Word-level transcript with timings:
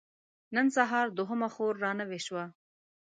نن 0.55 0.67
سهار 0.75 1.07
دوهمه 1.17 1.49
خور 1.55 1.73
را 1.83 1.91
نوې 1.99 2.19
شوه. 2.25 2.45